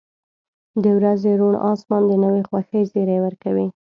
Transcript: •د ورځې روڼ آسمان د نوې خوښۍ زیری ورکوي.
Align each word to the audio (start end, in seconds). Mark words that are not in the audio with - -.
•د 0.83 0.85
ورځې 0.97 1.31
روڼ 1.39 1.53
آسمان 1.71 2.01
د 2.07 2.11
نوې 2.23 2.41
خوښۍ 2.47 2.83
زیری 2.91 3.17
ورکوي. 3.25 3.67